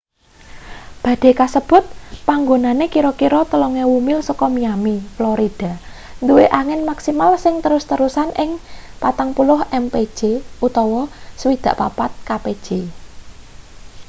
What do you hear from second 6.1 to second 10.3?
duwe angin maksimal sing terus-terusan ing 40 mpj